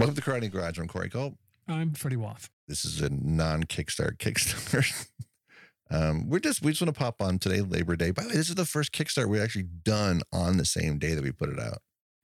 Welcome 0.00 0.14
to 0.16 0.22
Karate 0.22 0.50
Garage. 0.50 0.78
I'm 0.78 0.88
Corey 0.88 1.10
Culp. 1.10 1.34
I'm 1.68 1.92
Freddie 1.92 2.16
Woff. 2.16 2.48
This 2.66 2.86
is 2.86 3.02
a 3.02 3.10
non-Kickstart 3.10 4.16
Kickstarter. 4.16 5.06
um, 5.90 6.26
we're 6.26 6.38
just 6.38 6.62
we 6.62 6.70
just 6.72 6.80
want 6.80 6.94
to 6.94 6.98
pop 6.98 7.20
on 7.20 7.38
today, 7.38 7.60
Labor 7.60 7.96
Day. 7.96 8.10
By 8.10 8.22
the 8.22 8.28
way, 8.30 8.34
this 8.36 8.48
is 8.48 8.54
the 8.54 8.64
first 8.64 8.92
Kickstart 8.92 9.28
we've 9.28 9.42
actually 9.42 9.64
done 9.84 10.22
on 10.32 10.56
the 10.56 10.64
same 10.64 10.98
day 10.98 11.12
that 11.12 11.22
we 11.22 11.32
put 11.32 11.50
it 11.50 11.60
out, 11.60 11.82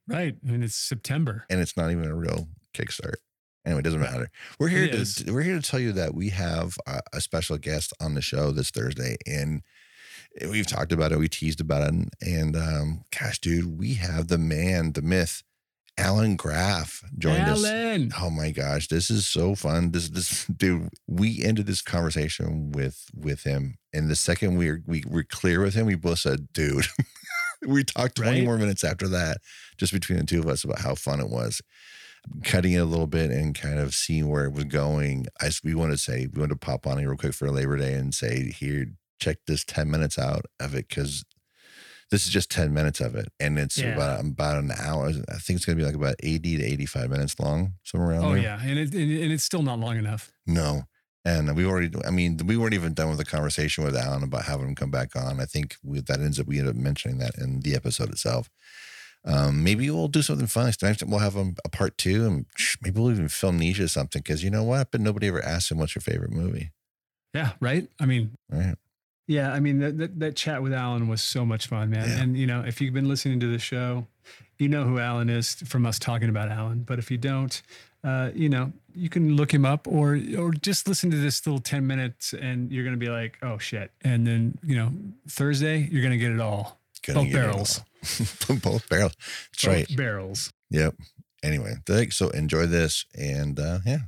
Right. 0.09 0.35
I 0.43 0.51
mean, 0.51 0.62
it's 0.62 0.75
September. 0.75 1.45
and 1.51 1.61
it's 1.61 1.77
not 1.77 1.91
even 1.91 2.07
a 2.07 2.15
real 2.15 2.49
Kickstart. 2.73 3.16
Anyway, 3.66 3.80
it 3.80 3.85
doesn't 3.85 4.01
matter. 4.01 4.30
We're 4.59 4.69
here 4.69 4.85
It 4.85 4.93
to 4.93 4.97
is. 4.99 5.24
we're 5.29 5.43
here 5.43 5.61
to 5.61 5.71
tell 5.71 5.80
you 5.80 5.93
that 5.93 6.15
we 6.15 6.30
have 6.30 6.79
a, 6.87 7.01
a 7.13 7.21
special 7.21 7.59
guest 7.59 7.93
on 8.01 8.15
the 8.15 8.23
show 8.23 8.52
this 8.52 8.71
Thursday, 8.71 9.16
and 9.27 9.61
we've 10.49 10.66
talked 10.66 10.93
about 10.93 11.13
it, 11.13 11.19
we 11.19 11.29
teased 11.29 11.61
about 11.61 11.83
it, 11.83 11.88
and, 11.90 12.11
and 12.23 12.57
um, 12.57 13.05
gosh, 13.21 13.38
dude, 13.38 13.79
we 13.79 13.95
have 13.95 14.29
the 14.29 14.38
man, 14.38 14.93
the 14.93 15.02
myth, 15.02 15.43
Alan 15.99 16.37
Graf 16.37 17.02
joined 17.19 17.49
us. 17.49 17.65
Alan. 17.65 18.13
Oh 18.21 18.30
my 18.30 18.51
gosh, 18.51 18.89
this 18.89 19.11
is 19.11 19.27
so 19.27 19.55
fun. 19.55 19.93
This 19.93 20.09
this 20.11 20.45
dude, 20.57 20.91
we 21.07 21.43
ended 21.43 21.66
this 21.66 21.83
conversation 21.83 22.73
with 22.73 23.07
with 23.15 23.45
him. 23.45 23.79
And 23.93 24.09
the 24.11 24.17
second 24.17 24.57
we 24.57 24.71
were 24.71 24.80
we 24.87 25.05
were 25.07 25.24
clear 25.24 25.61
with 25.61 25.74
him, 25.74 25.87
we 25.87 25.95
both 25.95 26.19
said, 26.21 26.52
dude. 26.52 26.87
we 27.67 27.83
talked 27.85 28.17
20 28.17 28.30
Right? 28.30 28.45
more 28.45 28.59
minutes 28.59 28.85
after 28.85 29.09
that, 29.09 29.39
just 29.79 29.93
between 29.93 30.19
the 30.19 30.24
two 30.27 30.41
of 30.41 30.47
us 30.47 30.63
about 30.65 30.80
how 30.80 30.95
fun 30.95 31.21
it 31.21 31.30
was. 31.30 31.63
Cutting 32.45 32.73
it 32.73 32.79
a 32.79 32.85
little 32.85 33.07
bit 33.07 33.30
and 33.30 33.55
kind 33.55 33.79
of 33.79 33.95
seeing 33.95 34.29
where 34.29 34.45
it 34.45 34.52
was 34.52 34.65
going. 34.65 35.27
I 35.41 35.51
we 35.65 35.74
want 35.74 35.93
to 35.93 35.99
say 35.99 36.27
we 36.33 36.41
want 36.41 36.51
to 36.51 36.57
pop 36.59 36.87
on 36.87 36.99
here 36.99 37.09
real 37.09 37.17
quick 37.17 37.35
for 37.35 37.51
Labor 37.51 37.77
Day 37.79 37.95
and 37.95 38.13
say, 38.15 38.51
here, 38.51 38.87
check 39.21 39.39
this 39.47 39.65
10 39.65 39.91
minutes 39.91 40.19
out 40.19 40.45
of 40.61 40.74
it 40.74 40.89
because 40.89 41.24
this 42.10 42.26
is 42.26 42.32
just 42.32 42.51
10 42.51 42.73
minutes 42.73 43.01
of 43.01 43.15
it. 43.16 43.29
And 43.40 43.59
it's 43.59 43.76
Yeah. 43.79 43.95
about 43.95 44.21
about 44.24 44.59
an 44.59 44.71
hour. 44.79 45.09
I 45.09 45.38
think 45.38 45.57
it's 45.57 45.65
gonna 45.65 45.76
be 45.76 45.85
like 45.85 45.95
about 45.95 46.15
80 46.23 46.57
to 46.59 46.65
85 46.65 47.10
minutes 47.10 47.38
long, 47.40 47.74
somewhere 47.85 48.10
around 48.10 48.24
Oh, 48.24 48.35
there. 48.35 48.43
yeah. 48.43 48.60
And, 48.62 48.79
it, 48.79 48.95
and, 48.95 49.32
it's 49.32 49.45
still 49.45 49.62
not 49.62 49.79
long 49.80 49.96
enough. 49.99 50.30
No. 50.46 50.84
And 51.24 51.57
we 51.57 51.65
already, 51.65 51.90
I 52.07 52.10
mean, 52.10 52.37
we 52.46 52.57
weren't 52.57 52.74
even 52.74 52.95
done 52.95 53.09
with 53.09 53.18
the 53.18 53.24
conversation 53.24 53.82
with 53.82 53.96
Alan 53.96 54.23
about 54.23 54.45
having 54.45 54.68
him 54.68 54.74
come 54.77 54.93
back 54.93 55.16
on. 55.16 55.40
I 55.40 55.45
think 55.45 55.74
we, 55.82 55.99
that 56.01 56.21
ends 56.21 56.38
up, 56.38 56.46
we 56.46 56.60
end 56.60 56.68
up 56.68 56.77
mentioning 56.77 57.18
that 57.18 57.37
in 57.37 57.60
the 57.60 57.74
episode 57.74 58.10
itself. 58.10 58.49
Um, 59.24 59.65
maybe 59.65 59.90
we'll 59.90 60.07
do 60.07 60.23
something 60.23 60.46
fun 60.46 60.66
next 60.66 60.77
time. 60.77 61.10
We'll 61.10 61.18
have 61.18 61.34
a, 61.34 61.52
a 61.65 61.68
part 61.68 61.99
two 61.99 62.24
and 62.27 62.46
maybe 62.80 63.01
we'll 63.01 63.10
even 63.10 63.27
film 63.27 63.59
Nisha 63.59 63.80
or 63.80 63.88
something 63.88 64.22
because 64.22 64.44
you 64.44 64.50
know 64.50 64.62
what? 64.62 64.93
But 64.93 65.00
nobody 65.00 65.27
ever 65.27 65.43
asked 65.44 65.72
him 65.72 65.78
what's 65.78 65.97
your 65.97 66.03
favorite 66.03 66.31
movie. 66.31 66.71
Yeah. 67.34 67.54
Right. 67.59 67.88
I 67.99 68.06
mean, 68.06 68.37
Right. 68.49 68.77
Yeah. 69.27 69.53
I 69.53 69.60
mean, 69.60 69.78
that, 69.81 69.99
that, 69.99 70.19
that 70.21 70.37
chat 70.37 70.62
with 70.62 70.72
Alan 70.72 71.09
was 71.09 71.22
so 71.22 71.44
much 71.44 71.66
fun, 71.66 71.91
man. 71.91 72.09
Yeah. 72.09 72.21
And, 72.21 72.37
you 72.37 72.47
know, 72.47 72.62
if 72.62 72.81
you've 72.81 72.94
been 72.94 73.09
listening 73.09 73.41
to 73.41 73.47
the 73.47 73.59
show, 73.59 74.06
you 74.59 74.69
know 74.69 74.84
who 74.84 74.99
Alan 74.99 75.28
is 75.28 75.55
from 75.67 75.87
us 75.87 75.99
talking 75.99 76.28
about 76.28 76.49
Alan. 76.49 76.81
But 76.83 76.99
if 76.99 77.11
you 77.11 77.19
don't, 77.19 77.61
uh, 78.03 78.31
you 78.34 78.49
know, 78.49 78.73
you 78.95 79.09
can 79.09 79.37
look 79.37 79.53
him 79.53 79.65
up 79.67 79.87
or 79.87 80.19
or 80.39 80.53
just 80.53 80.89
listen 80.89 81.11
to 81.11 81.17
this 81.17 81.47
little 81.47 81.61
10 81.61 81.87
minutes 81.87 82.33
and 82.33 82.73
you're 82.73 82.84
going 82.84 82.99
to 82.99 83.05
be 83.05 83.11
like, 83.11 83.39
oh, 83.43 83.59
shit. 83.59 83.91
And 84.03 84.27
then, 84.27 84.59
you 84.62 84.77
know, 84.77 84.93
Thursday, 85.29 85.89
you're 85.91 86.03
going 86.03 86.12
to 86.12 86.19
get 86.19 86.33
it 86.33 86.41
all. 86.41 86.81
Gonna 87.06 87.21
Both 87.21 87.33
barrels. 87.33 87.81
all. 88.49 88.56
Both 88.62 88.89
barrels. 88.89 89.12
That's 89.19 89.65
Both 89.65 89.75
right. 89.75 89.97
Barrels. 89.97 90.53
Yep. 90.71 90.95
Anyway, 91.43 91.75
thanks. 91.87 92.17
So 92.17 92.31
enjoy 92.31 92.67
this. 92.67 93.05
And 93.17 93.61
uh, 93.61 93.79
yeah. 93.84 93.99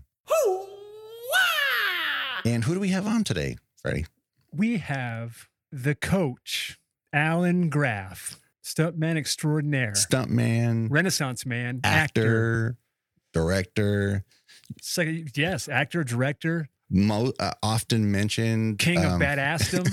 And 2.44 2.64
who 2.64 2.74
do 2.74 2.80
we 2.80 2.88
have 2.88 3.06
on 3.06 3.24
today, 3.24 3.56
Freddie? 3.82 4.06
We 4.52 4.78
have 4.78 5.48
the 5.70 5.94
coach, 5.94 6.78
Alan 7.12 7.68
Graf, 7.68 8.40
stuntman 8.64 9.16
extraordinaire, 9.16 9.92
Stuntman, 9.92 10.88
Renaissance 10.90 11.44
man, 11.46 11.80
actor, 11.84 12.76
actor, 12.76 12.76
director, 13.32 14.24
Second, 14.82 15.30
yes, 15.36 15.68
actor, 15.68 16.04
director, 16.04 16.68
mo- 16.90 17.32
uh, 17.40 17.52
often 17.62 18.10
mentioned 18.10 18.78
king 18.78 18.98
of 18.98 19.12
um, 19.12 19.20
badassdom. 19.20 19.88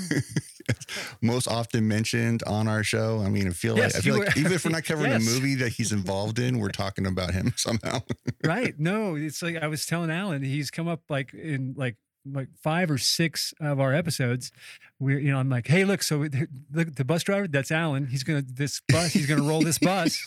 most 1.22 1.46
often 1.48 1.86
mentioned 1.86 2.42
on 2.44 2.66
our 2.68 2.82
show. 2.82 3.22
I 3.24 3.28
mean, 3.28 3.46
I 3.48 3.50
feel 3.50 3.76
Yes, 3.76 3.94
like 3.94 4.00
I 4.00 4.02
feel 4.04 4.18
like 4.18 4.34
were- 4.34 4.40
even 4.40 4.52
if 4.52 4.64
we're 4.64 4.72
not 4.72 4.84
covering 4.84 5.12
Yes. 5.12 5.26
a 5.26 5.30
movie 5.30 5.54
that 5.56 5.70
he's 5.70 5.92
involved 5.92 6.38
in, 6.38 6.58
we're 6.58 6.68
talking 6.70 7.06
about 7.06 7.32
him 7.32 7.52
somehow. 7.56 8.00
right? 8.44 8.74
No, 8.78 9.14
it's 9.16 9.42
like 9.42 9.56
I 9.56 9.66
was 9.68 9.86
telling 9.86 10.10
Alan, 10.10 10.42
he's 10.42 10.70
come 10.70 10.88
up 10.88 11.02
like 11.08 11.32
in 11.34 11.74
like 11.76 11.96
like 12.32 12.48
five 12.62 12.90
or 12.90 12.98
six 12.98 13.52
of 13.60 13.80
our 13.80 13.94
episodes. 13.94 14.52
We're 14.98 15.18
you 15.18 15.30
know 15.30 15.38
I'm 15.38 15.50
like, 15.50 15.66
hey, 15.66 15.84
look, 15.84 16.02
so 16.02 16.26
look 16.72 16.94
the 16.94 17.04
bus 17.04 17.22
driver, 17.22 17.46
that's 17.48 17.70
Alan. 17.70 18.06
He's 18.06 18.22
gonna 18.22 18.42
this 18.42 18.80
bus, 18.88 19.12
he's 19.12 19.26
gonna 19.26 19.42
roll 19.42 19.60
this 19.60 19.78
bus. 19.78 20.18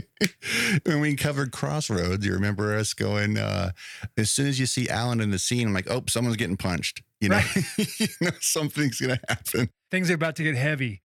when 0.84 1.00
we 1.00 1.14
covered 1.14 1.52
Crossroads, 1.52 2.26
you 2.26 2.32
remember 2.32 2.76
us 2.76 2.92
going, 2.94 3.38
uh, 3.38 3.70
as 4.16 4.30
soon 4.30 4.48
as 4.48 4.58
you 4.58 4.66
see 4.66 4.88
Alan 4.88 5.20
in 5.20 5.30
the 5.30 5.38
scene, 5.38 5.68
I'm 5.68 5.74
like, 5.74 5.90
oh, 5.90 6.02
someone's 6.08 6.36
getting 6.36 6.56
punched. 6.56 7.02
You 7.20 7.28
know, 7.28 7.40
you 7.78 8.08
know 8.20 8.30
something's 8.40 9.00
gonna 9.00 9.20
happen. 9.28 9.70
Things 9.90 10.10
are 10.10 10.14
about 10.14 10.36
to 10.36 10.42
get 10.42 10.56
heavy. 10.56 11.03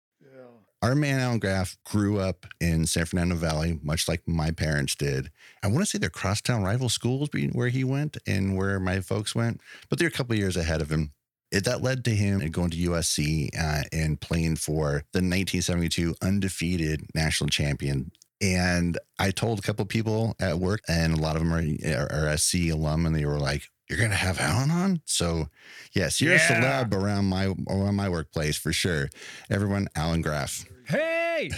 Our 0.81 0.95
man 0.95 1.19
Alan 1.19 1.41
Graf 1.41 1.77
grew 1.85 2.21
up 2.21 2.47
in 2.61 2.87
San 2.87 3.05
Fernando 3.05 3.35
Valley, 3.35 3.81
much 3.83 4.07
like 4.07 4.23
my 4.27 4.53
parents 4.53 4.95
did. 4.95 5.31
I 5.61 5.67
want 5.67 5.81
to 5.81 5.87
say 5.87 5.99
they're 5.99 6.09
crosstown 6.09 6.63
rival 6.63 6.89
schools 6.89 7.31
where 7.53 7.69
he 7.69 7.83
went 7.83 8.17
and 8.29 8.57
where 8.57 8.79
my 8.79 9.01
folks 9.01 9.35
went, 9.35 9.61
but 9.89 9.99
they're 9.99 10.07
a 10.07 10.13
couple 10.13 10.37
years 10.37 10.57
ahead 10.57 10.81
of 10.81 10.91
him. 10.91 11.13
It, 11.51 11.65
that 11.65 11.83
led 11.83 12.05
to 12.05 12.15
him 12.15 12.47
going 12.51 12.71
to 12.71 12.77
USC 12.77 13.49
uh, 13.59 13.85
and 13.93 14.21
playing 14.21 14.57
for 14.57 15.03
the 15.13 15.19
1972 15.19 16.15
undefeated 16.23 17.07
national 17.13 17.49
champion. 17.49 18.13
And 18.41 18.99
I 19.19 19.33
told 19.33 19.59
a 19.59 19.63
couple 19.63 19.85
people 19.87 20.37
at 20.39 20.61
work, 20.61 20.83
and 20.87 21.13
a 21.13 21.21
lot 21.21 21.35
of 21.35 21.43
them 21.43 21.53
are, 21.53 22.13
are, 22.13 22.31
are 22.31 22.37
SC 22.37 22.71
alum, 22.71 23.05
and 23.05 23.17
they 23.17 23.25
were 23.25 23.41
like, 23.41 23.63
"You're 23.89 23.99
gonna 23.99 24.15
have 24.17 24.39
Alan 24.41 24.71
on?" 24.71 25.01
So, 25.05 25.49
yes, 25.93 26.21
you're 26.21 26.35
Yeah. 26.35 26.53
a 26.53 26.63
celeb 26.63 26.95
around 26.95 27.27
my 27.27 27.55
around 27.69 27.97
my 27.97 28.09
workplace 28.09 28.57
for 28.57 28.73
sure. 28.73 29.09
Everyone, 29.51 29.89
Alan 29.95 30.23
Graf. 30.23 30.65
Hey, 30.87 31.51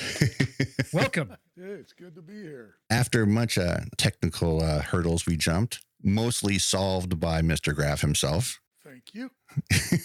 welcome. 0.93 1.37
Yeah, 1.57 1.67
it's 1.67 1.93
good 1.93 2.15
to 2.17 2.23
be 2.23 2.43
here. 2.43 2.75
After 2.91 3.27
much 3.27 3.59
uh, 3.59 3.81
technical 3.97 4.63
uh, 4.63 4.81
hurdles, 4.83 5.27
we 5.27 5.37
jumped, 5.37 5.81
mostly 6.03 6.59
solved 6.59 7.21
by 7.21 7.41
Mr. 7.43 7.75
Graf 7.75 8.01
himself. 8.01 8.61
Thank 8.83 9.15
you. 9.15 9.31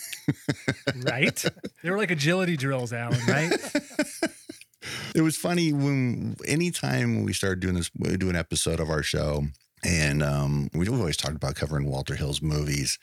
Right? 1.04 1.44
They 1.84 1.90
were 1.90 1.98
like 1.98 2.12
agility 2.12 2.56
drills, 2.58 2.94
Alan, 2.94 3.20
right? 3.28 3.52
it 5.16 5.22
was 5.22 5.36
funny 5.36 5.74
when 5.74 6.36
anytime 6.48 7.24
we 7.24 7.34
started 7.34 7.60
doing 7.60 7.76
this, 7.76 7.92
we 7.98 8.18
do 8.18 8.30
an 8.30 8.36
episode 8.36 8.80
of 8.80 8.90
our 8.90 9.04
show, 9.04 9.46
and 9.86 10.24
um, 10.24 10.70
we've 10.74 10.92
always 10.92 11.18
talked 11.18 11.36
about 11.36 11.56
covering 11.56 11.86
Walter 11.86 12.16
Hill's 12.16 12.42
movies. 12.42 12.98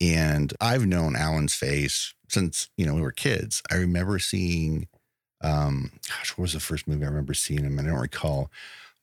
And 0.00 0.52
I've 0.60 0.86
known 0.86 1.16
Alan's 1.16 1.54
face 1.54 2.14
since 2.28 2.68
you 2.76 2.86
know 2.86 2.94
we 2.94 3.00
were 3.00 3.12
kids. 3.12 3.62
I 3.70 3.76
remember 3.76 4.18
seeing, 4.18 4.88
um, 5.40 5.92
gosh, 6.08 6.30
what 6.30 6.42
was 6.42 6.52
the 6.54 6.60
first 6.60 6.88
movie 6.88 7.04
I 7.04 7.08
remember 7.08 7.34
seeing 7.34 7.64
him? 7.64 7.78
I 7.78 7.82
don't 7.82 7.94
recall, 7.94 8.50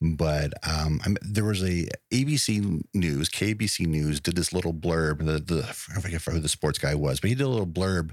but 0.00 0.52
um, 0.68 1.00
there 1.22 1.44
was 1.44 1.62
a 1.62 1.88
ABC 2.12 2.82
News, 2.92 3.28
KBC 3.30 3.86
News 3.86 4.20
did 4.20 4.36
this 4.36 4.52
little 4.52 4.74
blurb. 4.74 5.24
The 5.24 5.38
the 5.38 5.62
I 5.96 6.00
forget 6.00 6.22
who 6.22 6.40
the 6.40 6.48
sports 6.48 6.78
guy 6.78 6.94
was, 6.94 7.20
but 7.20 7.30
he 7.30 7.36
did 7.36 7.44
a 7.44 7.48
little 7.48 7.66
blurb 7.66 8.10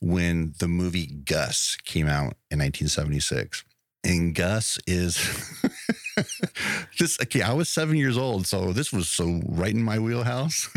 when 0.00 0.54
the 0.58 0.68
movie 0.68 1.06
Gus 1.06 1.76
came 1.84 2.06
out 2.06 2.34
in 2.50 2.58
1976. 2.60 3.64
And 4.02 4.34
Gus 4.34 4.78
is 4.86 5.16
just 6.90 7.20
okay. 7.22 7.42
I 7.42 7.52
was 7.52 7.68
seven 7.68 7.96
years 7.96 8.16
old, 8.16 8.46
so 8.46 8.72
this 8.72 8.92
was 8.92 9.08
so 9.08 9.42
right 9.46 9.74
in 9.74 9.82
my 9.82 9.98
wheelhouse. 9.98 10.70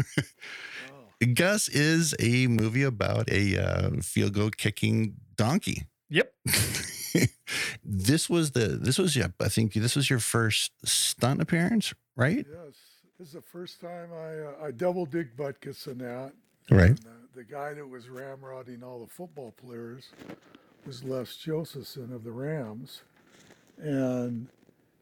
Oh, 0.91 1.25
Gus 1.33 1.69
is 1.69 2.13
a 2.19 2.47
movie 2.47 2.83
about 2.83 3.29
a 3.31 3.57
uh, 3.57 3.89
field 4.01 4.33
goal 4.33 4.49
kicking 4.49 5.15
donkey. 5.37 5.83
Yep. 6.09 6.33
this 7.83 8.29
was 8.29 8.51
the 8.51 8.67
this 8.67 8.97
was 8.97 9.15
yeah, 9.15 9.27
I 9.39 9.47
think 9.47 9.73
this 9.73 9.95
was 9.95 10.09
your 10.09 10.19
first 10.19 10.73
stunt 10.83 11.41
appearance, 11.41 11.93
right? 12.15 12.45
yes. 12.49 12.75
This 13.19 13.27
is 13.27 13.33
the 13.35 13.41
first 13.41 13.79
time 13.79 14.09
I 14.13 14.65
uh, 14.65 14.67
I 14.67 14.71
double 14.71 15.05
Dick 15.05 15.37
Butkus 15.37 15.87
in 15.87 15.99
that. 15.99 16.33
Right. 16.69 16.89
And, 16.89 16.99
uh, 16.99 17.23
the 17.35 17.43
guy 17.43 17.73
that 17.73 17.87
was 17.87 18.05
ramrodding 18.05 18.83
all 18.83 18.99
the 18.99 19.07
football 19.07 19.53
players 19.57 20.09
was 20.85 21.03
Les 21.03 21.35
Josephson 21.35 22.13
of 22.13 22.23
the 22.23 22.31
Rams, 22.31 23.01
and 23.83 24.47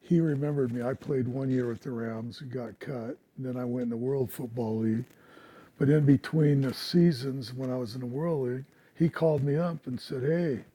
he 0.02 0.22
remembered 0.22 0.74
me. 0.74 0.84
I 0.84 0.94
played 0.96 1.28
one 1.28 1.50
year 1.50 1.70
with 1.70 1.82
the 1.82 1.92
Rams 1.92 2.42
and 2.42 2.52
got 2.52 2.80
cut. 2.80 3.18
And 3.38 3.46
then 3.46 3.58
I 3.58 3.66
went 3.66 3.86
in 3.86 3.90
the 3.92 3.98
World 3.98 4.32
Football 4.32 4.80
League. 4.80 5.06
But 5.80 5.90
in 5.90 6.06
between 6.06 6.62
the 6.62 6.74
seasons, 6.74 7.54
when 7.54 7.72
I 7.72 7.78
was 7.78 7.96
in 7.96 8.02
the 8.02 8.08
World 8.08 8.50
League, 8.50 8.66
he 8.96 9.10
called 9.10 9.44
me 9.44 9.58
up 9.58 9.88
and 9.88 10.00
said, 10.00 10.24
"Hey, 10.24 10.66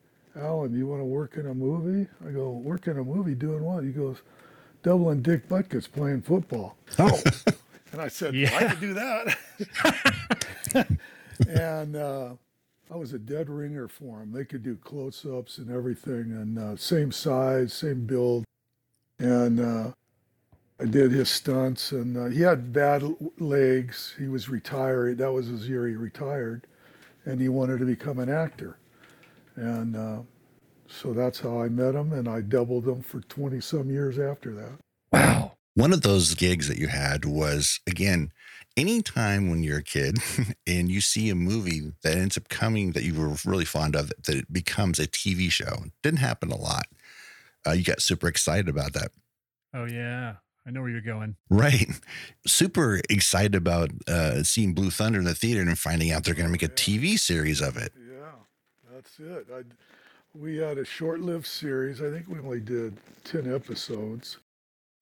Alan, 0.40 0.74
you 0.76 0.86
want 0.88 1.00
to 1.02 1.06
work 1.06 1.36
in 1.36 1.46
a 1.48 1.54
movie?" 1.54 2.08
I 2.26 2.32
go, 2.32 2.50
"Work 2.50 2.88
in 2.88 2.98
a 2.98 3.04
movie? 3.04 3.34
Doing 3.36 3.64
what?" 3.64 3.84
He 3.84 3.92
goes, 3.92 4.22
"Doubling 4.82 5.22
Dick 5.22 5.48
Butkus 5.48 5.90
playing 5.90 6.22
football." 6.22 6.76
Oh, 6.98 7.20
And 7.92 8.02
I 8.02 8.08
said, 8.08 8.34
Yeah. 8.34 8.56
I 8.56 8.64
could 8.64 8.80
do 8.80 8.94
that. 8.94 9.38
and 11.48 11.96
uh, 11.96 12.30
I 12.90 12.96
was 12.96 13.12
a 13.12 13.18
dead 13.18 13.50
ringer 13.50 13.88
for 13.88 14.20
them. 14.20 14.32
They 14.32 14.44
could 14.44 14.62
do 14.62 14.76
close 14.76 15.26
ups 15.26 15.58
and 15.58 15.70
everything, 15.70 16.32
and 16.32 16.58
uh, 16.58 16.76
same 16.76 17.10
size, 17.10 17.72
same 17.72 18.06
build. 18.06 18.44
And 19.18 19.58
uh, 19.58 19.92
I 20.78 20.84
did 20.84 21.10
his 21.10 21.28
stunts, 21.28 21.90
and 21.90 22.16
uh, 22.16 22.26
he 22.26 22.42
had 22.42 22.72
bad 22.72 23.02
legs. 23.38 24.14
He 24.18 24.28
was 24.28 24.48
retired. 24.48 25.18
That 25.18 25.32
was 25.32 25.46
his 25.46 25.68
year 25.68 25.88
he 25.88 25.94
retired, 25.94 26.66
and 27.24 27.40
he 27.40 27.48
wanted 27.48 27.80
to 27.80 27.86
become 27.86 28.20
an 28.20 28.28
actor. 28.28 28.78
And 29.56 29.96
uh, 29.96 30.18
so 30.86 31.12
that's 31.12 31.40
how 31.40 31.60
I 31.60 31.68
met 31.68 31.94
him, 31.94 32.12
and 32.12 32.28
I 32.28 32.40
doubled 32.40 32.86
him 32.86 33.02
for 33.02 33.20
20 33.22 33.60
some 33.60 33.90
years 33.90 34.18
after 34.18 34.52
that. 34.54 34.85
Wow. 35.76 35.82
One 35.82 35.92
of 35.92 36.02
those 36.02 36.34
gigs 36.34 36.68
that 36.68 36.78
you 36.78 36.88
had 36.88 37.24
was, 37.24 37.80
again, 37.86 38.32
anytime 38.76 39.50
when 39.50 39.62
you're 39.62 39.78
a 39.78 39.82
kid 39.82 40.18
and 40.66 40.90
you 40.90 41.00
see 41.00 41.30
a 41.30 41.34
movie 41.34 41.92
that 42.02 42.16
ends 42.16 42.36
up 42.36 42.48
coming 42.48 42.92
that 42.92 43.04
you 43.04 43.14
were 43.14 43.36
really 43.44 43.64
fond 43.64 43.94
of, 43.94 44.08
that 44.24 44.36
it 44.36 44.52
becomes 44.52 44.98
a 44.98 45.06
TV 45.06 45.50
show. 45.50 45.84
Didn't 46.02 46.20
happen 46.20 46.50
a 46.50 46.56
lot. 46.56 46.86
Uh, 47.66 47.72
you 47.72 47.84
got 47.84 48.00
super 48.00 48.28
excited 48.28 48.68
about 48.68 48.92
that. 48.92 49.10
Oh, 49.74 49.84
yeah. 49.84 50.34
I 50.66 50.70
know 50.70 50.80
where 50.80 50.90
you're 50.90 51.00
going. 51.00 51.36
Right. 51.48 51.86
Super 52.46 53.00
excited 53.08 53.54
about 53.54 53.90
uh, 54.08 54.42
seeing 54.42 54.74
Blue 54.74 54.90
Thunder 54.90 55.18
in 55.18 55.24
the 55.24 55.34
theater 55.34 55.60
and 55.60 55.78
finding 55.78 56.10
out 56.10 56.24
they're 56.24 56.34
going 56.34 56.46
to 56.46 56.52
make 56.52 56.62
a 56.62 56.68
TV 56.68 57.18
series 57.18 57.60
of 57.60 57.76
it. 57.76 57.92
Yeah, 57.96 58.92
that's 58.92 59.18
it. 59.20 59.46
I, 59.54 59.62
we 60.36 60.56
had 60.56 60.78
a 60.78 60.84
short 60.84 61.20
lived 61.20 61.46
series. 61.46 62.02
I 62.02 62.10
think 62.10 62.26
we 62.28 62.40
only 62.40 62.60
did 62.60 62.96
10 63.24 63.52
episodes. 63.54 64.38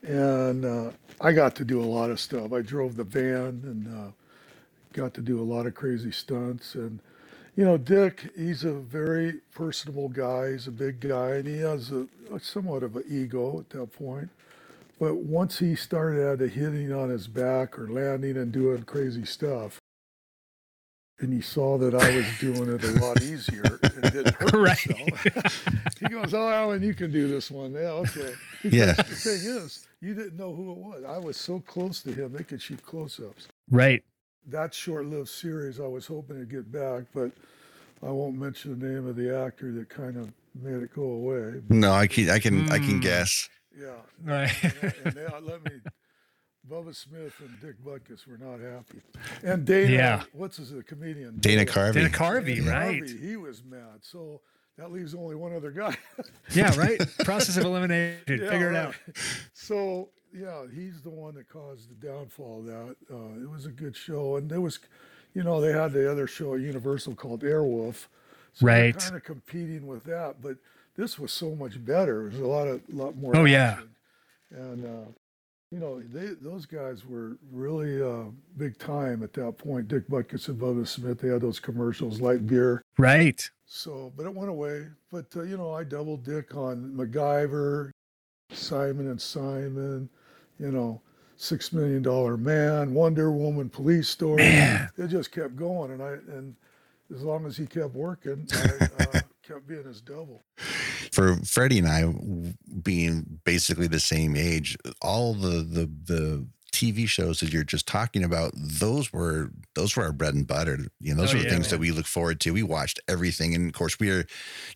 And 0.02 0.64
uh, 0.64 0.90
I 1.20 1.32
got 1.32 1.54
to 1.56 1.64
do 1.64 1.80
a 1.80 1.84
lot 1.84 2.10
of 2.10 2.20
stuff. 2.20 2.52
I 2.52 2.60
drove 2.60 2.96
the 2.96 3.04
van 3.04 3.60
and 3.64 3.88
uh, 3.88 4.10
got 4.92 5.14
to 5.14 5.20
do 5.20 5.40
a 5.40 5.44
lot 5.44 5.66
of 5.66 5.74
crazy 5.74 6.12
stunts. 6.12 6.74
And, 6.74 7.00
you 7.56 7.64
know, 7.64 7.76
Dick, 7.76 8.30
he's 8.36 8.64
a 8.64 8.72
very 8.72 9.40
personable 9.54 10.08
guy. 10.08 10.52
He's 10.52 10.66
a 10.66 10.72
big 10.72 11.00
guy, 11.00 11.36
and 11.36 11.46
he 11.46 11.58
has 11.58 11.90
a, 11.92 12.06
a 12.32 12.40
somewhat 12.40 12.82
of 12.82 12.96
an 12.96 13.04
ego 13.08 13.60
at 13.60 13.70
that 13.70 13.92
point. 13.92 14.28
But 14.98 15.16
once 15.16 15.58
he 15.58 15.74
started 15.74 16.26
out 16.26 16.38
hitting 16.40 16.92
on 16.92 17.10
his 17.10 17.26
back 17.26 17.78
or 17.78 17.88
landing 17.88 18.36
and 18.36 18.52
doing 18.52 18.84
crazy 18.84 19.24
stuff, 19.24 19.78
and 21.18 21.32
he 21.32 21.40
saw 21.40 21.78
that 21.78 21.94
I 21.94 22.16
was 22.16 22.26
doing 22.38 22.72
it 22.72 22.84
a 22.84 22.90
lot 23.00 23.22
easier 23.22 23.80
didn't 24.14 24.34
hurt 24.36 24.52
Right. 24.68 24.78
himself. 24.78 25.94
he 26.00 26.08
goes, 26.08 26.32
"Oh, 26.34 26.48
Alan, 26.48 26.82
you 26.82 26.94
can 26.94 27.10
do 27.12 27.28
this 27.28 27.50
one." 27.50 27.72
Yeah, 27.72 27.90
okay. 28.04 28.32
Because 28.62 28.78
Yeah. 28.78 28.92
The 28.94 29.02
thing 29.04 29.40
is, 29.56 29.86
you 30.00 30.14
didn't 30.14 30.36
know 30.36 30.54
who 30.54 30.72
it 30.72 30.78
was. 30.78 31.04
I 31.06 31.18
was 31.18 31.36
so 31.36 31.60
close 31.60 32.02
to 32.04 32.12
him; 32.12 32.32
they 32.32 32.44
could 32.44 32.62
shoot 32.62 32.82
close-ups. 32.84 33.48
Right. 33.70 34.02
That 34.46 34.72
short-lived 34.74 35.28
series, 35.28 35.80
I 35.80 35.86
was 35.86 36.06
hoping 36.06 36.38
to 36.38 36.44
get 36.46 36.70
back, 36.70 37.04
but 37.14 37.30
I 38.02 38.10
won't 38.10 38.36
mention 38.38 38.78
the 38.78 38.86
name 38.86 39.06
of 39.06 39.16
the 39.16 39.34
actor 39.36 39.72
that 39.72 39.88
kind 39.88 40.16
of 40.16 40.30
made 40.60 40.82
it 40.82 40.94
go 40.94 41.02
away. 41.02 41.62
No, 41.70 41.92
I 41.92 42.06
can, 42.06 42.28
I 42.30 42.38
can, 42.38 42.70
I 42.70 42.78
can 42.78 43.00
Mm. 43.00 43.02
guess. 43.02 43.48
Yeah, 43.78 43.88
Right. 44.22 44.52
and, 44.62 44.94
and 45.04 45.14
they, 45.14 45.26
let 45.42 45.64
me. 45.64 45.70
Bubba 46.70 46.94
Smith 46.94 47.34
and 47.40 47.60
Dick 47.60 47.76
Butkus 47.84 48.26
were 48.26 48.38
not 48.38 48.60
happy, 48.60 49.00
and 49.42 49.64
Dana. 49.64 49.92
Yeah. 49.92 50.22
What's 50.32 50.56
his 50.56 50.70
the 50.70 50.82
comedian? 50.82 51.36
Dana 51.38 51.64
Carvey. 51.64 51.94
Dana 51.94 52.08
Carvey, 52.08 52.56
Dana 52.56 52.70
right. 52.70 53.02
Carvey, 53.02 53.20
he 53.20 53.36
was 53.36 53.62
mad. 53.62 54.00
So 54.00 54.40
that 54.78 54.90
leaves 54.90 55.14
only 55.14 55.34
one 55.34 55.54
other 55.54 55.70
guy. 55.70 55.96
Yeah, 56.52 56.74
right. 56.78 57.00
Process 57.24 57.56
of 57.56 57.64
elimination. 57.64 58.20
Yeah, 58.28 58.50
Figure 58.50 58.70
it 58.70 58.76
out. 58.76 58.94
So 59.52 60.08
yeah, 60.32 60.64
he's 60.74 61.02
the 61.02 61.10
one 61.10 61.34
that 61.34 61.48
caused 61.48 61.90
the 61.90 62.06
downfall. 62.06 62.60
Of 62.60 62.66
that 62.66 62.96
uh, 63.12 63.42
it 63.42 63.50
was 63.50 63.66
a 63.66 63.70
good 63.70 63.96
show, 63.96 64.36
and 64.36 64.50
there 64.50 64.60
was, 64.60 64.78
you 65.34 65.42
know, 65.42 65.60
they 65.60 65.72
had 65.72 65.92
the 65.92 66.10
other 66.10 66.26
show 66.26 66.54
at 66.54 66.60
Universal 66.60 67.14
called 67.14 67.42
Airwolf. 67.42 68.06
So 68.54 68.66
Right. 68.66 68.96
Kind 68.96 69.16
of 69.16 69.24
competing 69.24 69.86
with 69.86 70.04
that, 70.04 70.40
but 70.40 70.56
this 70.96 71.18
was 71.18 71.32
so 71.32 71.54
much 71.54 71.84
better. 71.84 72.30
There 72.30 72.30
was 72.30 72.40
a 72.40 72.46
lot 72.46 72.68
of 72.68 72.80
lot 72.92 73.16
more. 73.16 73.36
Oh, 73.36 73.44
yeah. 73.44 73.80
And 74.50 74.84
uh, 74.84 75.10
you 75.74 75.80
know, 75.80 76.00
they 76.00 76.34
those 76.40 76.66
guys 76.66 77.04
were 77.04 77.36
really 77.50 78.00
uh, 78.00 78.30
big 78.56 78.78
time 78.78 79.24
at 79.24 79.32
that 79.32 79.58
point. 79.58 79.88
Dick 79.88 80.06
Butkus 80.08 80.46
and 80.46 80.60
Bubba 80.60 80.86
Smith. 80.86 81.18
They 81.18 81.30
had 81.30 81.40
those 81.40 81.58
commercials, 81.58 82.20
light 82.20 82.46
beer. 82.46 82.84
Right. 82.96 83.50
So, 83.66 84.12
but 84.16 84.24
it 84.24 84.32
went 84.32 84.50
away. 84.50 84.86
But 85.10 85.26
uh, 85.34 85.42
you 85.42 85.56
know, 85.56 85.72
I 85.72 85.82
doubled 85.82 86.22
Dick 86.22 86.54
on 86.54 86.94
MacGyver, 86.96 87.90
Simon 88.52 89.10
and 89.10 89.20
Simon, 89.20 90.08
you 90.60 90.70
know, 90.70 91.00
Six 91.36 91.72
Million 91.72 92.02
Dollar 92.02 92.36
Man, 92.36 92.94
Wonder 92.94 93.32
Woman, 93.32 93.68
Police 93.68 94.08
Story. 94.08 94.44
Man. 94.44 94.88
It 94.96 95.08
just 95.08 95.32
kept 95.32 95.56
going, 95.56 95.90
and 95.90 96.00
I 96.00 96.12
and 96.36 96.54
as 97.12 97.22
long 97.24 97.46
as 97.46 97.56
he 97.56 97.66
kept 97.66 97.94
working, 97.96 98.46
I 98.52 98.84
uh, 99.02 99.20
kept 99.42 99.66
being 99.66 99.82
his 99.82 100.00
double. 100.00 100.44
For 101.14 101.36
Freddie 101.44 101.78
and 101.78 101.88
I 101.88 102.12
being 102.82 103.40
basically 103.44 103.86
the 103.86 104.00
same 104.00 104.36
age, 104.36 104.76
all 105.00 105.34
the 105.34 105.62
the 105.62 105.86
the 106.04 106.46
TV 106.72 107.06
shows 107.08 107.38
that 107.38 107.52
you're 107.52 107.62
just 107.62 107.86
talking 107.86 108.24
about, 108.24 108.50
those 108.56 109.12
were 109.12 109.50
those 109.76 109.94
were 109.96 110.02
our 110.02 110.12
bread 110.12 110.34
and 110.34 110.44
butter. 110.46 110.78
You 111.00 111.14
know, 111.14 111.20
those 111.22 111.32
Oh, 111.32 111.36
are 111.36 111.38
the 111.38 111.44
yeah, 111.44 111.50
things 111.50 111.70
that 111.70 111.78
we 111.78 111.92
look 111.92 112.06
forward 112.06 112.40
to. 112.40 112.52
We 112.52 112.64
watched 112.64 112.98
everything, 113.06 113.54
and 113.54 113.68
of 113.68 113.74
course, 113.74 114.00
we 114.00 114.10
were, 114.10 114.24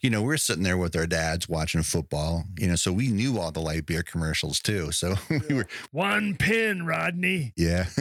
you 0.01 0.09
know, 0.11 0.21
we 0.23 0.29
we're 0.29 0.37
sitting 0.37 0.63
there 0.63 0.77
with 0.79 0.95
our 0.95 1.09
dads 1.09 1.49
watching 1.49 1.83
football. 1.83 2.45
You 2.57 2.69
know, 2.69 2.77
so 2.77 2.93
we 2.93 3.09
knew 3.09 3.39
all 3.39 3.51
the 3.51 3.61
light 3.61 3.85
beer 3.87 4.05
commercials 4.05 4.61
too. 4.61 4.93
So 4.93 5.17
we 5.49 5.55
were, 5.57 5.67
One 5.91 6.37
pin, 6.37 6.87
Rodney. 6.87 7.53
yeah, 7.57 7.87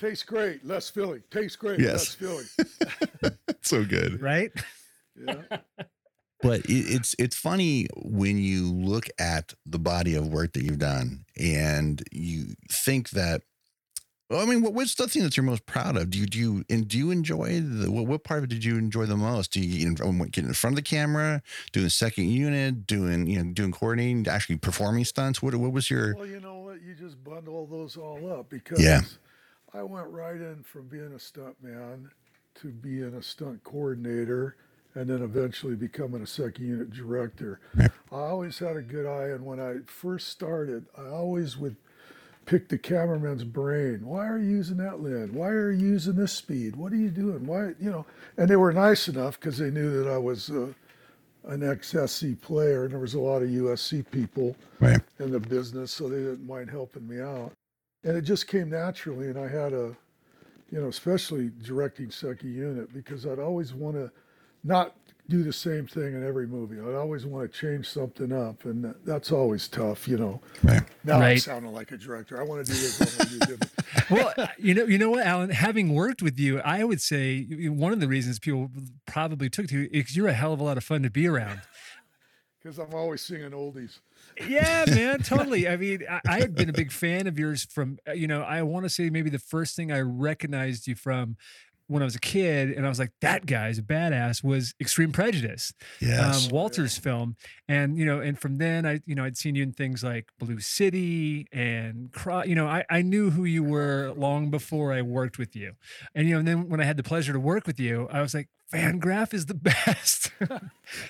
Tastes 0.00 0.24
great, 0.24 0.64
less 0.66 0.90
filling. 0.90 1.22
Tastes 1.30 1.54
great, 1.56 1.78
Yes. 1.78 2.16
less 2.20 2.46
filling. 2.50 3.36
so 3.62 3.84
good. 3.84 4.20
Right. 4.20 4.50
Yeah. 5.14 5.42
But 6.42 6.60
it, 6.66 6.72
it's 6.72 7.14
it's 7.18 7.36
funny 7.36 7.86
when 7.96 8.38
you 8.38 8.72
look 8.72 9.08
at 9.18 9.54
the 9.64 9.78
body 9.78 10.14
of 10.14 10.28
work 10.28 10.52
that 10.52 10.64
you've 10.64 10.78
done 10.78 11.24
and 11.36 12.02
you 12.12 12.54
think 12.70 13.10
that 13.10 13.42
well, 14.30 14.40
I 14.40 14.46
mean, 14.46 14.62
what, 14.62 14.72
what's 14.72 14.94
the 14.94 15.06
thing 15.08 15.24
that 15.24 15.36
you're 15.36 15.44
most 15.44 15.66
proud 15.66 15.94
of? 15.98 16.08
Do 16.08 16.18
you 16.18 16.24
do 16.26 16.38
you 16.38 16.64
and 16.70 16.88
do 16.88 16.96
you 16.96 17.10
enjoy 17.10 17.60
the 17.60 17.90
what, 17.90 18.06
what 18.06 18.24
part 18.24 18.38
of 18.38 18.44
it 18.44 18.50
did 18.50 18.64
you 18.64 18.78
enjoy 18.78 19.04
the 19.04 19.16
most? 19.16 19.52
Do 19.52 19.60
you 19.60 19.86
in- 19.86 19.98
um, 20.02 20.18
get 20.28 20.44
in 20.44 20.54
front 20.54 20.72
of 20.72 20.76
the 20.76 20.88
camera, 20.88 21.42
doing 21.72 21.90
second 21.90 22.30
unit, 22.30 22.86
doing 22.86 23.26
you 23.26 23.42
know 23.44 23.52
doing 23.52 23.72
coordinating, 23.72 24.26
actually 24.26 24.56
performing 24.56 25.04
stunts? 25.04 25.42
What 25.42 25.54
what 25.56 25.72
was 25.72 25.90
your 25.90 26.14
Well, 26.14 26.26
you 26.26 26.40
know 26.40 26.60
what? 26.60 26.80
You 26.80 26.94
just 26.94 27.22
bundle 27.22 27.66
those 27.66 27.98
all 27.98 28.32
up 28.32 28.48
because 28.48 28.80
Yeah. 28.82 29.02
I 29.74 29.82
went 29.82 30.08
right 30.08 30.36
in 30.36 30.62
from 30.62 30.88
being 30.88 31.12
a 31.12 31.18
stunt 31.18 31.56
man 31.62 32.10
to 32.62 32.68
being 32.68 33.14
a 33.14 33.22
stunt 33.22 33.62
coordinator 33.64 34.56
and 34.94 35.08
then 35.08 35.22
eventually 35.22 35.74
becoming 35.74 36.22
a 36.22 36.26
second 36.26 36.66
unit 36.66 36.90
director. 36.90 37.60
I 37.78 37.90
always 38.10 38.58
had 38.58 38.76
a 38.76 38.82
good 38.82 39.06
eye, 39.06 39.28
and 39.34 39.44
when 39.44 39.60
I 39.60 39.76
first 39.86 40.28
started, 40.28 40.86
I 40.96 41.06
always 41.08 41.56
would 41.56 41.76
pick 42.44 42.68
the 42.68 42.78
cameraman's 42.78 43.44
brain. 43.44 44.00
Why 44.04 44.26
are 44.26 44.38
you 44.38 44.50
using 44.50 44.76
that 44.78 45.00
lens? 45.00 45.32
Why 45.32 45.48
are 45.48 45.70
you 45.70 45.88
using 45.88 46.16
this 46.16 46.32
speed? 46.32 46.76
What 46.76 46.92
are 46.92 46.96
you 46.96 47.10
doing? 47.10 47.46
Why, 47.46 47.68
you 47.80 47.90
know? 47.90 48.04
And 48.36 48.48
they 48.48 48.56
were 48.56 48.72
nice 48.72 49.08
enough 49.08 49.38
because 49.38 49.58
they 49.58 49.70
knew 49.70 50.02
that 50.02 50.10
I 50.10 50.18
was 50.18 50.50
uh, 50.50 50.72
an 51.44 51.60
XSC 51.60 52.40
player, 52.40 52.84
and 52.84 52.92
there 52.92 53.00
was 53.00 53.14
a 53.14 53.20
lot 53.20 53.42
of 53.42 53.48
USC 53.48 54.04
people 54.10 54.56
right? 54.80 55.00
in 55.18 55.30
the 55.30 55.40
business, 55.40 55.92
so 55.92 56.08
they 56.08 56.18
didn't 56.18 56.46
mind 56.46 56.70
helping 56.70 57.06
me 57.08 57.20
out. 57.20 57.52
And 58.04 58.16
it 58.16 58.22
just 58.22 58.46
came 58.46 58.70
naturally, 58.70 59.28
and 59.28 59.38
I 59.38 59.48
had 59.48 59.72
a, 59.72 59.96
you 60.70 60.80
know, 60.80 60.88
especially 60.88 61.50
directing 61.62 62.10
second 62.10 62.52
unit 62.52 62.92
because 62.92 63.26
I'd 63.26 63.38
always 63.38 63.72
want 63.72 63.96
to 63.96 64.10
not 64.64 64.94
do 65.28 65.42
the 65.42 65.52
same 65.52 65.86
thing 65.86 66.14
in 66.14 66.26
every 66.26 66.46
movie. 66.46 66.78
I'd 66.78 66.94
always 66.94 67.24
want 67.24 67.50
to 67.50 67.58
change 67.58 67.88
something 67.88 68.32
up, 68.32 68.64
and 68.64 68.94
that's 69.04 69.32
always 69.32 69.68
tough, 69.68 70.06
you 70.06 70.18
know. 70.18 70.40
Right. 70.62 70.82
Now 71.04 71.20
I'm 71.20 71.38
sounding 71.38 71.72
like 71.72 71.90
a 71.92 71.96
director. 71.96 72.40
I 72.40 72.44
want 72.44 72.66
to 72.66 72.72
do 72.72 72.78
this. 72.78 73.00
I 73.00 73.04
want 73.04 73.30
to 73.30 73.38
do 73.38 73.56
different. 73.56 74.10
well, 74.36 74.48
you 74.58 74.74
know, 74.74 74.84
you 74.84 74.98
know 74.98 75.10
what, 75.10 75.24
Alan? 75.24 75.50
Having 75.50 75.94
worked 75.94 76.22
with 76.22 76.38
you, 76.38 76.60
I 76.60 76.84
would 76.84 77.00
say 77.00 77.44
one 77.68 77.92
of 77.92 78.00
the 78.00 78.08
reasons 78.08 78.38
people 78.38 78.70
probably 79.06 79.48
took 79.48 79.68
to 79.68 79.80
you 79.80 79.88
is 79.92 80.16
you're 80.16 80.28
a 80.28 80.34
hell 80.34 80.52
of 80.52 80.60
a 80.60 80.64
lot 80.64 80.76
of 80.76 80.84
fun 80.84 81.02
to 81.02 81.10
be 81.10 81.26
around. 81.26 81.62
Because 82.62 82.78
I'm 82.78 82.94
always 82.94 83.22
singing 83.22 83.50
oldies. 83.50 83.98
Yeah, 84.46 84.84
man, 84.88 85.20
totally. 85.20 85.68
I 85.68 85.76
mean, 85.76 86.04
I, 86.08 86.20
I 86.28 86.40
had 86.40 86.54
been 86.54 86.68
a 86.68 86.72
big 86.72 86.92
fan 86.92 87.26
of 87.26 87.38
yours 87.38 87.64
from, 87.64 87.98
uh, 88.06 88.12
you 88.12 88.28
know, 88.28 88.42
I 88.42 88.62
want 88.62 88.84
to 88.84 88.90
say 88.90 89.10
maybe 89.10 89.30
the 89.30 89.38
first 89.38 89.76
thing 89.76 89.90
I 89.90 90.00
recognized 90.00 90.86
you 90.86 90.94
from 90.94 91.36
when 91.88 92.02
I 92.02 92.04
was 92.06 92.14
a 92.14 92.20
kid, 92.20 92.70
and 92.70 92.86
I 92.86 92.88
was 92.88 92.98
like, 92.98 93.12
that 93.20 93.44
guy's 93.46 93.78
a 93.78 93.82
badass, 93.82 94.42
was 94.42 94.74
Extreme 94.80 95.12
Prejudice, 95.12 95.72
Yes. 96.00 96.46
um, 96.46 96.50
Walter's 96.52 96.96
film. 96.96 97.36
And, 97.68 97.98
you 97.98 98.06
know, 98.06 98.20
and 98.20 98.38
from 98.38 98.58
then 98.58 98.86
I, 98.86 99.00
you 99.04 99.14
know, 99.14 99.24
I'd 99.24 99.36
seen 99.36 99.54
you 99.54 99.62
in 99.62 99.72
things 99.72 100.02
like 100.02 100.28
Blue 100.38 100.60
City 100.60 101.46
and, 101.52 102.10
you 102.46 102.54
know, 102.54 102.66
I, 102.66 102.84
I 102.90 103.02
knew 103.02 103.30
who 103.30 103.44
you 103.44 103.62
were 103.62 104.12
long 104.16 104.50
before 104.50 104.92
I 104.92 105.02
worked 105.02 105.38
with 105.38 105.54
you. 105.56 105.72
And, 106.14 106.26
you 106.28 106.34
know, 106.34 106.38
and 106.38 106.48
then 106.48 106.68
when 106.68 106.80
I 106.80 106.84
had 106.84 106.96
the 106.96 107.02
pleasure 107.02 107.32
to 107.32 107.40
work 107.40 107.66
with 107.66 107.78
you, 107.80 108.08
I 108.10 108.20
was 108.22 108.32
like, 108.34 108.48
Van 108.70 108.98
Graf 108.98 109.34
is 109.34 109.46
the 109.46 109.54
best. 109.54 110.30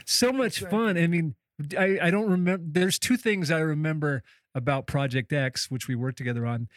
so 0.04 0.32
much 0.32 0.60
fun. 0.60 0.96
I 0.98 1.06
mean, 1.06 1.34
I, 1.78 1.98
I 2.02 2.10
don't 2.10 2.28
remember. 2.30 2.64
There's 2.66 2.98
two 2.98 3.16
things 3.16 3.50
I 3.50 3.60
remember 3.60 4.22
about 4.54 4.86
Project 4.86 5.32
X, 5.32 5.70
which 5.70 5.86
we 5.88 5.94
worked 5.94 6.18
together 6.18 6.44
on. 6.46 6.68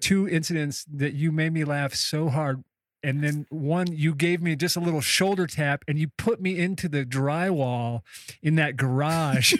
Two 0.00 0.28
incidents 0.28 0.84
that 0.92 1.14
you 1.14 1.32
made 1.32 1.52
me 1.52 1.64
laugh 1.64 1.94
so 1.94 2.28
hard 2.28 2.62
and 3.04 3.22
then 3.22 3.46
one 3.50 3.92
you 3.92 4.14
gave 4.14 4.42
me 4.42 4.56
just 4.56 4.76
a 4.76 4.80
little 4.80 5.00
shoulder 5.00 5.46
tap, 5.46 5.84
and 5.86 5.98
you 5.98 6.08
put 6.16 6.40
me 6.40 6.58
into 6.58 6.88
the 6.88 7.04
drywall 7.04 8.00
in 8.42 8.56
that 8.56 8.76
garage 8.76 9.54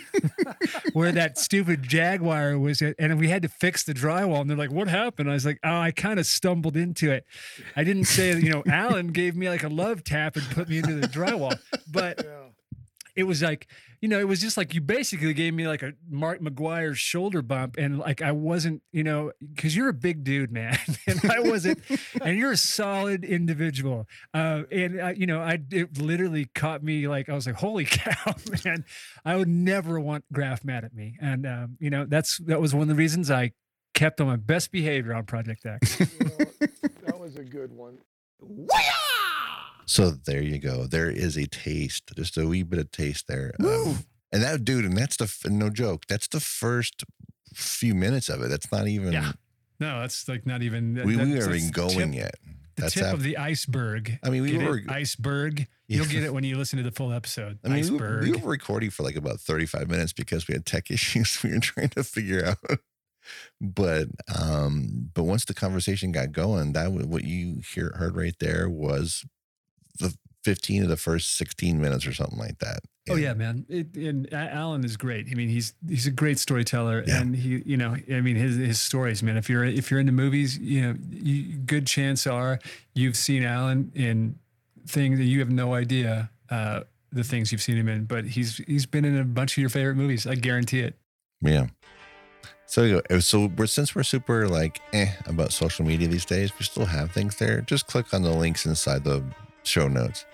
where 0.92 1.12
that 1.12 1.38
stupid 1.38 1.82
Jaguar 1.82 2.58
was, 2.58 2.82
at, 2.82 2.96
and 2.98 3.18
we 3.18 3.28
had 3.28 3.42
to 3.42 3.48
fix 3.48 3.84
the 3.84 3.94
drywall. 3.94 4.40
And 4.40 4.50
they're 4.50 4.56
like, 4.56 4.72
"What 4.72 4.88
happened?" 4.88 5.30
I 5.30 5.34
was 5.34 5.46
like, 5.46 5.60
"Oh, 5.62 5.78
I 5.78 5.90
kind 5.90 6.18
of 6.18 6.26
stumbled 6.26 6.76
into 6.76 7.12
it. 7.12 7.26
I 7.76 7.84
didn't 7.84 8.06
say, 8.06 8.36
you 8.38 8.50
know, 8.50 8.62
Alan 8.66 9.08
gave 9.08 9.36
me 9.36 9.48
like 9.48 9.62
a 9.62 9.68
love 9.68 10.02
tap 10.02 10.36
and 10.36 10.44
put 10.50 10.68
me 10.68 10.78
into 10.78 10.94
the 10.94 11.08
drywall, 11.08 11.58
but." 11.90 12.24
Yeah. 12.24 12.53
It 13.16 13.24
was 13.24 13.42
like 13.42 13.68
you 14.00 14.08
know 14.08 14.18
it 14.18 14.28
was 14.28 14.40
just 14.40 14.56
like 14.56 14.74
you 14.74 14.82
basically 14.82 15.32
gave 15.32 15.54
me 15.54 15.66
like 15.66 15.82
a 15.82 15.94
mark 16.10 16.40
McGwire 16.40 16.94
shoulder 16.94 17.40
bump 17.40 17.76
and 17.78 17.98
like 17.98 18.20
i 18.20 18.32
wasn't 18.32 18.82
you 18.92 19.02
know 19.02 19.32
because 19.54 19.74
you're 19.74 19.88
a 19.88 19.94
big 19.94 20.24
dude 20.24 20.52
man 20.52 20.76
and 21.06 21.20
i 21.30 21.40
wasn't 21.40 21.78
and 22.22 22.36
you're 22.36 22.52
a 22.52 22.56
solid 22.56 23.24
individual. 23.24 24.06
Uh 24.34 24.64
and 24.70 25.00
I, 25.00 25.12
you 25.12 25.26
know 25.26 25.40
i 25.40 25.58
it 25.70 25.98
literally 25.98 26.46
caught 26.54 26.82
me 26.82 27.08
like 27.08 27.30
i 27.30 27.34
was 27.34 27.46
like 27.46 27.56
holy 27.56 27.84
cow 27.90 28.34
man 28.64 28.84
i 29.24 29.36
would 29.36 29.48
never 29.48 29.98
want 29.98 30.24
graf 30.32 30.64
mad 30.64 30.84
at 30.84 30.94
me. 30.94 31.16
And 31.20 31.46
um 31.46 31.76
you 31.80 31.88
know 31.88 32.04
that's 32.04 32.38
that 32.38 32.60
was 32.60 32.74
one 32.74 32.82
of 32.82 32.88
the 32.88 32.94
reasons 32.94 33.30
i 33.30 33.52
kept 33.94 34.20
on 34.20 34.26
my 34.26 34.36
best 34.36 34.70
behavior 34.70 35.14
on 35.14 35.24
project 35.24 35.64
x. 35.64 35.98
Well, 35.98 36.08
that 37.04 37.18
was 37.18 37.36
a 37.36 37.44
good 37.44 37.72
one. 37.72 37.98
So 39.86 40.10
there 40.10 40.42
you 40.42 40.58
go. 40.58 40.86
There 40.86 41.10
is 41.10 41.36
a 41.36 41.46
taste, 41.46 42.10
just 42.16 42.36
a 42.38 42.46
wee 42.46 42.62
bit 42.62 42.78
of 42.78 42.90
taste 42.90 43.26
there. 43.28 43.52
Um, 43.60 43.98
and 44.32 44.42
that 44.42 44.64
dude, 44.64 44.84
and 44.84 44.96
that's 44.96 45.16
the 45.16 45.50
no 45.50 45.70
joke. 45.70 46.06
That's 46.08 46.26
the 46.28 46.40
first 46.40 47.04
few 47.54 47.94
minutes 47.94 48.28
of 48.28 48.42
it. 48.42 48.48
That's 48.48 48.70
not 48.72 48.88
even. 48.88 49.12
Yeah. 49.12 49.32
no 49.80 50.00
that's 50.00 50.28
like 50.28 50.44
not 50.46 50.62
even 50.62 50.94
We, 50.96 51.16
we 51.16 51.28
haven't 51.30 51.54
even 51.54 51.70
going 51.70 52.12
tip- 52.12 52.14
yet. 52.14 52.34
the 52.76 52.82
That's 52.82 52.94
tip 52.94 53.12
of 53.12 53.22
the 53.22 53.36
iceberg 53.38 54.18
I 54.24 54.30
mean, 54.30 54.42
we 54.42 54.52
Get 54.52 54.62
it? 54.62 54.68
were. 54.68 54.80
iceberg. 54.88 55.66
Yeah. 55.86 55.98
You'll 55.98 56.06
get 56.06 56.24
it 56.24 56.32
when 56.32 56.44
you 56.44 56.56
listen 56.56 56.78
to 56.78 56.82
the 56.82 56.90
full 56.90 57.12
episode. 57.12 57.58
I 57.62 57.68
mean, 57.68 57.74
we, 57.76 57.80
iceberg. 57.82 58.22
we 58.24 58.32
were 58.32 58.50
recording 58.50 58.90
for 58.90 59.02
like 59.02 59.16
about 59.16 59.38
35 59.38 59.88
minutes 59.90 60.12
because 60.14 60.48
we 60.48 60.54
had 60.54 60.64
tech 60.66 60.90
issues 60.90 61.38
we 61.44 61.50
were 61.52 61.60
trying 61.60 61.90
to 61.90 62.02
figure 62.02 62.44
out. 62.46 62.78
But 63.60 64.08
um, 64.36 65.10
but 65.14 65.22
once 65.24 65.44
the 65.44 65.54
conversation 65.54 66.12
got 66.12 66.32
going, 66.32 66.72
that 66.72 66.90
what 66.92 67.24
you 67.24 67.60
hear 67.74 67.94
heard 67.96 68.16
right 68.16 68.34
there 68.40 68.68
was 68.68 69.24
the 69.98 70.16
15 70.44 70.82
of 70.82 70.88
the 70.88 70.96
first 70.96 71.36
16 71.38 71.80
minutes 71.80 72.06
or 72.06 72.12
something 72.12 72.38
like 72.38 72.58
that. 72.58 72.80
oh 73.08 73.16
yeah, 73.16 73.32
man. 73.34 73.64
It, 73.68 73.94
and 73.96 74.30
Alan 74.32 74.84
is 74.84 74.96
great. 74.96 75.26
I 75.30 75.34
mean, 75.34 75.48
he's 75.48 75.72
he's 75.88 76.06
a 76.06 76.10
great 76.10 76.38
storyteller, 76.38 77.02
Yeah. 77.06 77.20
and 77.20 77.34
he, 77.34 77.62
you 77.64 77.76
know, 77.76 77.96
I 78.12 78.20
mean, 78.20 78.36
his 78.36 78.56
his 78.56 78.80
stories, 78.80 79.22
man. 79.22 79.36
If 79.36 79.48
you're 79.48 79.64
if 79.64 79.90
you're 79.90 80.00
into 80.00 80.12
movies, 80.12 80.58
you 80.58 80.82
know, 80.82 80.94
you, 81.10 81.56
good 81.58 81.86
chance 81.86 82.26
are 82.26 82.58
you've 82.94 83.16
seen 83.16 83.42
Alan 83.44 83.90
in 83.94 84.38
things 84.86 85.18
that 85.18 85.24
you 85.24 85.38
have 85.40 85.50
no 85.50 85.72
idea 85.74 86.30
uh, 86.50 86.80
the 87.10 87.24
things 87.24 87.50
you've 87.52 87.62
seen 87.62 87.76
him 87.78 87.88
in. 87.88 88.04
But 88.04 88.24
he's 88.26 88.58
he's 88.66 88.84
been 88.86 89.04
in 89.06 89.16
a 89.18 89.24
bunch 89.24 89.52
of 89.52 89.58
your 89.58 89.70
favorite 89.70 89.96
movies. 89.96 90.26
I 90.26 90.34
guarantee 90.34 90.80
it. 90.80 90.94
Yeah. 91.40 91.66
So. 92.66 93.00
So 93.20 93.46
we're 93.56 93.66
since 93.66 93.94
we're 93.94 94.02
super 94.02 94.46
like 94.48 94.80
eh 94.92 95.12
about 95.26 95.52
social 95.52 95.84
media 95.86 96.08
these 96.08 96.24
days, 96.26 96.52
we 96.58 96.64
still 96.64 96.86
have 96.86 97.12
things 97.12 97.36
there. 97.36 97.60
Just 97.62 97.86
click 97.86 98.12
on 98.12 98.22
the 98.22 98.30
links 98.32 98.66
inside 98.66 99.04
the 99.04 99.22
show 99.64 99.88
notes. 99.88 100.24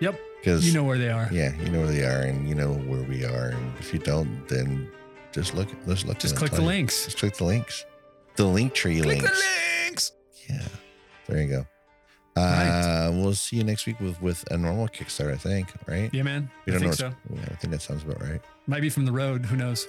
Yep. 0.00 0.18
Because 0.40 0.66
You 0.66 0.72
know 0.72 0.84
where 0.84 0.96
they 0.98 1.10
are. 1.10 1.28
yeah, 1.32 1.54
you 1.56 1.68
know 1.70 1.80
where 1.80 1.88
they 1.92 2.02
are, 2.04 2.20
and 2.22 2.48
you 2.48 2.54
know 2.54 2.72
where 2.72 3.02
we 3.02 3.24
are. 3.24 3.48
And 3.48 3.72
if 3.78 3.92
you 3.92 3.98
don't, 3.98 4.46
then 4.48 4.90
just 5.32 5.54
look. 5.54 5.68
Let's 5.86 6.04
look. 6.06 6.18
Just 6.18 6.36
click 6.36 6.52
the 6.52 6.62
links. 6.62 7.04
Just 7.04 7.18
click 7.18 7.36
the 7.36 7.44
links. 7.44 7.84
The 8.36 8.46
link 8.46 8.72
tree 8.72 9.00
Click 9.02 9.20
links. 9.22 9.30
the 9.30 9.84
links. 9.86 10.12
Yeah. 10.48 10.68
There 11.26 11.42
you 11.42 11.48
go. 11.48 11.66
Uh, 12.36 12.40
Right. 12.40 13.10
We'll 13.12 13.34
see 13.34 13.56
you 13.56 13.64
next 13.64 13.84
week 13.86 14.00
with 14.00 14.20
with 14.22 14.50
a 14.50 14.56
normal 14.56 14.88
Kickstarter. 14.88 15.34
I 15.34 15.36
think. 15.36 15.68
Right. 15.86 16.08
Yeah, 16.14 16.22
man. 16.22 16.50
We 16.64 16.72
I 16.72 16.74
don't 16.76 16.82
think 16.84 16.94
so. 16.94 17.08
know. 17.10 17.14
what's- 17.28 17.42
Yeah, 17.46 17.52
I 17.52 17.56
think 17.56 17.72
that 17.72 17.82
sounds 17.82 18.02
about 18.04 18.22
right. 18.22 18.40
Might 18.66 18.80
be 18.80 18.88
from 18.88 19.04
the 19.04 19.12
road. 19.12 19.44
Who 19.44 19.56
knows? 19.56 19.86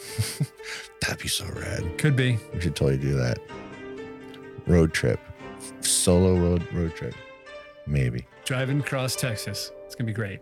That'd 1.01 1.19
be 1.19 1.29
so 1.29 1.45
rad. 1.55 1.97
Could 1.97 2.15
be. 2.17 2.37
We 2.53 2.59
should 2.59 2.75
totally 2.75 2.97
do 2.97 3.13
that. 3.15 3.39
Road 4.67 4.93
trip, 4.93 5.19
solo 5.79 6.35
road 6.37 6.67
road 6.73 6.93
trip, 6.95 7.15
maybe. 7.87 8.25
Driving 8.51 8.81
across 8.81 9.15
Texas. 9.15 9.71
It's 9.85 9.95
gonna 9.95 10.07
be 10.07 10.11
great. 10.11 10.41